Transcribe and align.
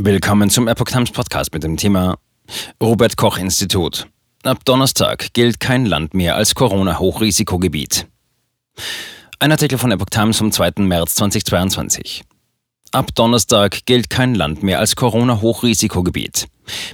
Willkommen 0.00 0.48
zum 0.48 0.68
Epoch 0.68 0.84
Times 0.84 1.10
Podcast 1.10 1.52
mit 1.52 1.64
dem 1.64 1.76
Thema 1.76 2.18
Robert 2.80 3.16
Koch 3.16 3.36
Institut. 3.36 4.06
Ab 4.44 4.64
Donnerstag 4.64 5.32
gilt 5.32 5.58
kein 5.58 5.86
Land 5.86 6.14
mehr 6.14 6.36
als 6.36 6.54
Corona-Hochrisikogebiet. 6.54 8.06
Ein 9.40 9.50
Artikel 9.50 9.76
von 9.76 9.90
Epoch 9.90 10.06
Times 10.08 10.38
vom 10.38 10.52
2. 10.52 10.84
März 10.84 11.16
2022. 11.16 12.22
Ab 12.90 13.14
Donnerstag 13.14 13.84
gilt 13.84 14.08
kein 14.08 14.34
Land 14.34 14.62
mehr 14.62 14.78
als 14.78 14.96
Corona-Hochrisikogebiet. 14.96 16.46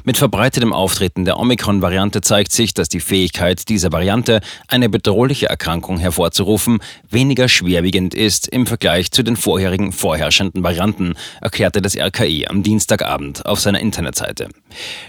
Mit 0.02 0.16
verbreitetem 0.16 0.72
Auftreten 0.72 1.24
der 1.24 1.38
Omikron-Variante 1.38 2.20
zeigt 2.20 2.50
sich, 2.50 2.74
dass 2.74 2.88
die 2.88 3.00
Fähigkeit 3.00 3.68
dieser 3.68 3.92
Variante, 3.92 4.40
eine 4.66 4.88
bedrohliche 4.88 5.46
Erkrankung 5.46 5.98
hervorzurufen, 5.98 6.80
weniger 7.08 7.48
schwerwiegend 7.48 8.12
ist 8.12 8.48
im 8.48 8.66
Vergleich 8.66 9.12
zu 9.12 9.22
den 9.22 9.36
vorherigen 9.36 9.92
vorherrschenden 9.92 10.64
Varianten, 10.64 11.14
erklärte 11.40 11.80
das 11.80 11.96
RKI 11.96 12.48
am 12.48 12.64
Dienstagabend 12.64 13.46
auf 13.46 13.60
seiner 13.60 13.80
Internetseite. 13.80 14.48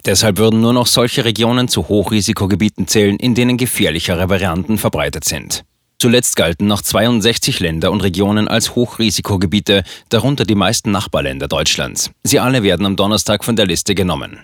Deshalb 0.05 0.37
würden 0.37 0.61
nur 0.61 0.73
noch 0.73 0.87
solche 0.87 1.25
Regionen 1.25 1.67
zu 1.67 1.87
Hochrisikogebieten 1.87 2.87
zählen, 2.87 3.17
in 3.17 3.33
denen 3.33 3.57
gefährlichere 3.57 4.29
Varianten 4.29 4.77
verbreitet 4.77 5.23
sind. 5.23 5.63
Zuletzt 5.99 6.35
galten 6.35 6.67
noch 6.67 6.81
62 6.81 7.59
Länder 7.59 7.91
und 7.91 8.01
Regionen 8.01 8.47
als 8.47 8.75
Hochrisikogebiete, 8.75 9.83
darunter 10.09 10.43
die 10.43 10.55
meisten 10.55 10.91
Nachbarländer 10.91 11.47
Deutschlands. 11.47 12.11
Sie 12.23 12.39
alle 12.39 12.63
werden 12.63 12.85
am 12.85 12.95
Donnerstag 12.95 13.43
von 13.43 13.55
der 13.55 13.65
Liste 13.65 13.95
genommen. 13.95 14.41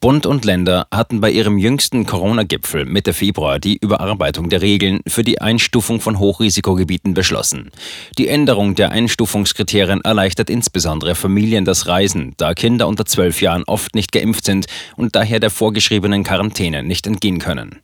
Bund 0.00 0.24
und 0.26 0.44
Länder 0.44 0.86
hatten 0.92 1.20
bei 1.20 1.30
ihrem 1.30 1.58
jüngsten 1.58 2.06
Corona-Gipfel 2.06 2.84
Mitte 2.84 3.12
Februar 3.12 3.58
die 3.58 3.76
Überarbeitung 3.76 4.48
der 4.48 4.62
Regeln 4.62 5.00
für 5.06 5.24
die 5.24 5.40
Einstufung 5.40 6.00
von 6.00 6.20
Hochrisikogebieten 6.20 7.14
beschlossen. 7.14 7.70
Die 8.16 8.28
Änderung 8.28 8.76
der 8.76 8.92
Einstufungskriterien 8.92 10.02
erleichtert 10.02 10.48
insbesondere 10.48 11.16
Familien 11.16 11.64
das 11.64 11.88
Reisen, 11.88 12.34
da 12.36 12.54
Kinder 12.54 12.86
unter 12.86 13.04
zwölf 13.04 13.42
Jahren 13.42 13.64
oft 13.64 13.96
nicht 13.96 14.12
geimpft 14.12 14.44
sind 14.44 14.66
und 14.96 15.16
daher 15.16 15.40
der 15.40 15.50
vorgeschriebenen 15.50 16.22
Quarantäne 16.22 16.84
nicht 16.84 17.06
entgehen 17.08 17.40
können. 17.40 17.80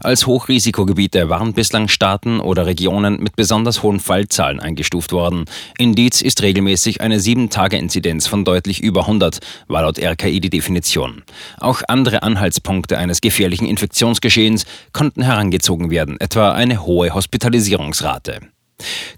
Als 0.00 0.26
Hochrisikogebiete 0.26 1.28
waren 1.28 1.54
bislang 1.54 1.88
Staaten 1.88 2.40
oder 2.40 2.66
Regionen 2.66 3.22
mit 3.22 3.36
besonders 3.36 3.82
hohen 3.82 4.00
Fallzahlen 4.00 4.60
eingestuft 4.60 5.12
worden. 5.12 5.44
Indiz 5.78 6.20
ist 6.20 6.42
regelmäßig 6.42 7.00
eine 7.00 7.18
7-Tage-Inzidenz 7.18 8.26
von 8.26 8.44
deutlich 8.44 8.82
über 8.82 9.02
100, 9.02 9.38
war 9.68 9.82
laut 9.82 9.98
RKI 9.98 10.40
die 10.40 10.50
Definition. 10.50 11.22
Auch 11.58 11.82
andere 11.88 12.22
Anhaltspunkte 12.22 12.98
eines 12.98 13.20
gefährlichen 13.20 13.66
Infektionsgeschehens 13.66 14.66
konnten 14.92 15.22
herangezogen 15.22 15.90
werden, 15.90 16.20
etwa 16.20 16.52
eine 16.52 16.84
hohe 16.84 17.14
Hospitalisierungsrate. 17.14 18.40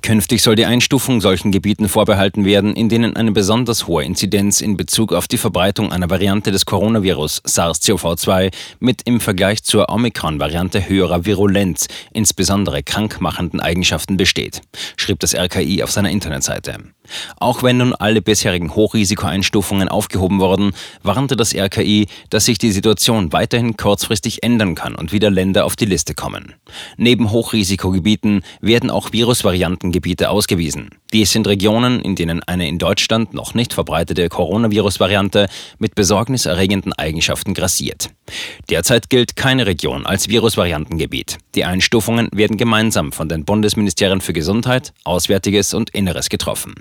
Künftig 0.03 0.43
soll 0.43 0.57
die 0.57 0.67
Einstufung 0.67 1.21
solchen 1.21 1.53
Gebieten 1.53 1.89
vorbehalten 1.89 2.45
werden, 2.45 2.75
in 2.75 2.89
denen 2.89 3.17
eine 3.17 3.33
besonders 3.33 3.87
hohe 3.87 4.05
Inzidenz 4.05 4.61
in 4.61 4.77
Bezug 4.77 5.13
auf 5.13 5.29
die 5.29 5.39
Verbreitung 5.39 5.93
einer 5.93 6.11
Variante 6.11 6.53
des 6.53 6.67
Coronavirus 6.67 7.43
SARS-CoV-2 7.45 8.53
mit 8.81 9.03
im 9.05 9.21
Vergleich 9.21 9.63
zur 9.63 9.89
Omikron-Variante 9.89 10.89
höherer 10.89 11.25
Virulenz, 11.25 11.89
insbesondere 12.13 12.83
krankmachenden 12.83 13.61
Eigenschaften 13.61 14.17
besteht, 14.17 14.63
schrieb 14.97 15.21
das 15.21 15.35
RKI 15.35 15.83
auf 15.83 15.91
seiner 15.91 16.11
Internetseite. 16.11 16.79
Auch 17.39 17.63
wenn 17.63 17.79
nun 17.79 17.95
alle 17.95 18.23
bisherigen 18.23 18.75
Hochrisikoeinstufungen 18.75 19.89
aufgehoben 19.89 20.41
wurden, 20.41 20.73
warnte 21.03 21.37
das 21.37 21.55
RKI, 21.55 22.09
dass 22.31 22.47
sich 22.47 22.59
die 22.59 22.73
Situation 22.73 23.33
weiterhin 23.33 23.77
kurzfristig 23.77 24.43
ändern 24.43 24.75
kann 24.75 24.95
und 24.95 25.13
wieder 25.13 25.31
Länder 25.31 25.65
auf 25.65 25.77
die 25.77 25.85
Liste 25.85 26.15
kommen. 26.15 26.55
Neben 26.97 27.31
Hochrisikogebieten 27.31 28.43
werden 28.61 28.91
auch 28.91 29.13
Virusvariantengebiete 29.57 30.29
ausgewiesen. 30.29 30.91
Dies 31.13 31.33
sind 31.33 31.47
Regionen, 31.47 32.01
in 32.01 32.15
denen 32.15 32.43
eine 32.43 32.69
in 32.69 32.79
Deutschland 32.79 33.33
noch 33.33 33.55
nicht 33.55 33.73
verbreitete 33.73 34.29
Coronavirus-Variante 34.29 35.49
mit 35.79 35.95
besorgniserregenden 35.95 36.93
Eigenschaften 36.93 37.55
grassiert. 37.55 38.11
Derzeit 38.69 39.09
gilt 39.09 39.37
keine 39.37 39.67
Region 39.67 40.05
als 40.05 40.29
Virusvariantengebiet. 40.29 41.39
Die 41.55 41.65
Einstufungen 41.65 42.29
werden 42.33 42.57
gemeinsam 42.57 43.13
von 43.13 43.29
den 43.29 43.45
Bundesministerien 43.45 44.21
für 44.21 44.33
Gesundheit, 44.33 44.93
Auswärtiges 45.05 45.73
und 45.75 45.91
Inneres 45.91 46.29
getroffen. 46.29 46.75